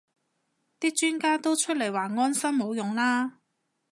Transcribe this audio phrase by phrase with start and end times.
[0.79, 3.37] 啲專家都出嚟話安心冇用啦